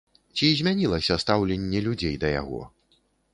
Ці 0.37 0.47
змянілася 0.61 1.17
стаўленне 1.25 1.83
людзей 1.89 2.15
да 2.25 2.33
яго? 2.41 2.61